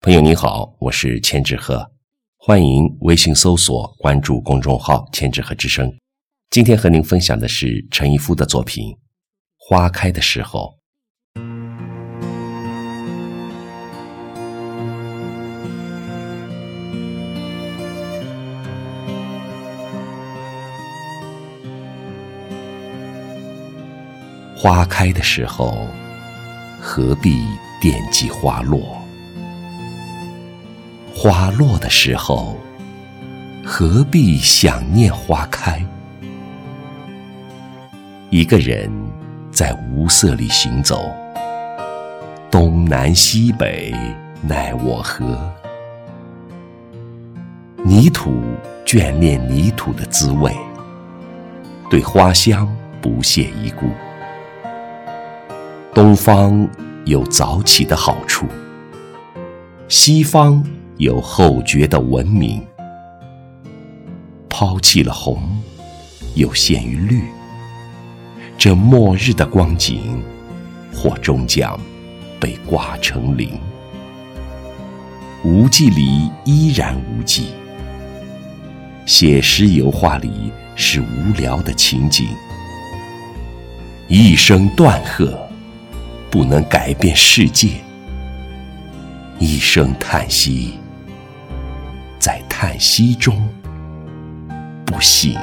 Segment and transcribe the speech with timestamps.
[0.00, 1.90] 朋友您好，我是千纸鹤，
[2.36, 5.92] 欢迎微信搜索关注公众号“千纸鹤之声”。
[6.50, 8.92] 今天和您分享的是陈一夫的作品
[9.58, 10.78] 《花开的时候》。
[24.56, 25.88] 花开的时候，
[26.80, 27.42] 何必
[27.82, 28.96] 惦记花落？
[31.20, 32.56] 花落的时候，
[33.66, 35.84] 何必想念花开？
[38.30, 38.88] 一个人
[39.50, 41.10] 在无色里行走，
[42.52, 43.92] 东南西北
[44.40, 45.36] 奈我何？
[47.82, 48.40] 泥土
[48.86, 50.56] 眷恋泥土的滋味，
[51.90, 53.90] 对花香不屑一顾。
[55.92, 56.68] 东方
[57.06, 58.46] 有早起的好处，
[59.88, 60.64] 西方。
[60.98, 62.60] 有后觉的文明，
[64.48, 65.40] 抛弃了红，
[66.34, 67.22] 又陷于绿。
[68.58, 70.20] 这末日的光景，
[70.92, 71.78] 或终将
[72.40, 73.50] 被挂成零。
[75.44, 77.50] 无际里依然无际，
[79.06, 82.26] 写实油画里是无聊的情景。
[84.08, 85.38] 一声断喝，
[86.28, 87.68] 不能改变世界；
[89.38, 90.72] 一声叹息。
[92.38, 93.48] 在叹息中，
[94.86, 95.36] 不醒。